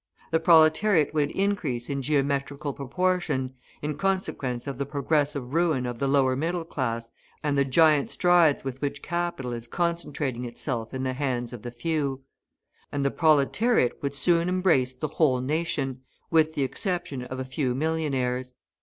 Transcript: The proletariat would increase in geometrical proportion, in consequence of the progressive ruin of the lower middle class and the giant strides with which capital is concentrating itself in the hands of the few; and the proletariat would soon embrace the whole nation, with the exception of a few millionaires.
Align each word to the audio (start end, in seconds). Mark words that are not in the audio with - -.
The 0.31 0.39
proletariat 0.39 1.13
would 1.13 1.29
increase 1.29 1.87
in 1.87 2.01
geometrical 2.01 2.73
proportion, 2.73 3.53
in 3.83 3.99
consequence 3.99 4.65
of 4.65 4.79
the 4.79 4.85
progressive 4.87 5.53
ruin 5.53 5.85
of 5.85 5.99
the 5.99 6.07
lower 6.07 6.35
middle 6.35 6.65
class 6.65 7.11
and 7.43 7.55
the 7.55 7.63
giant 7.65 8.09
strides 8.09 8.63
with 8.63 8.81
which 8.81 9.03
capital 9.03 9.53
is 9.53 9.67
concentrating 9.67 10.43
itself 10.43 10.91
in 10.95 11.03
the 11.03 11.13
hands 11.13 11.53
of 11.53 11.61
the 11.61 11.69
few; 11.69 12.23
and 12.91 13.05
the 13.05 13.11
proletariat 13.11 13.99
would 14.01 14.15
soon 14.15 14.49
embrace 14.49 14.91
the 14.93 15.07
whole 15.07 15.39
nation, 15.39 16.01
with 16.31 16.55
the 16.55 16.63
exception 16.63 17.21
of 17.21 17.39
a 17.39 17.45
few 17.45 17.75
millionaires. 17.75 18.55